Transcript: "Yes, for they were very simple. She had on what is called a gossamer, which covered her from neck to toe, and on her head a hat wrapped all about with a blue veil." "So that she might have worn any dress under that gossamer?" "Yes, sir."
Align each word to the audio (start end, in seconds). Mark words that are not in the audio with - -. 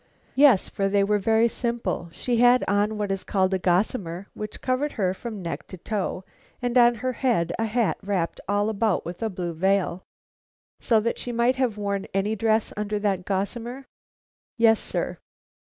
"Yes, 0.33 0.67
for 0.67 0.89
they 0.89 1.03
were 1.03 1.19
very 1.19 1.47
simple. 1.47 2.09
She 2.11 2.37
had 2.37 2.63
on 2.67 2.97
what 2.97 3.11
is 3.11 3.23
called 3.23 3.53
a 3.53 3.59
gossamer, 3.59 4.25
which 4.33 4.59
covered 4.59 4.93
her 4.93 5.13
from 5.13 5.43
neck 5.43 5.67
to 5.67 5.77
toe, 5.77 6.23
and 6.59 6.75
on 6.75 6.95
her 6.95 7.13
head 7.13 7.53
a 7.59 7.65
hat 7.65 7.99
wrapped 8.01 8.41
all 8.49 8.69
about 8.69 9.05
with 9.05 9.21
a 9.21 9.29
blue 9.29 9.53
veil." 9.53 10.01
"So 10.79 11.01
that 11.01 11.19
she 11.19 11.31
might 11.31 11.57
have 11.57 11.77
worn 11.77 12.07
any 12.15 12.35
dress 12.35 12.73
under 12.75 12.97
that 12.97 13.25
gossamer?" 13.25 13.85
"Yes, 14.57 14.79
sir." 14.79 15.19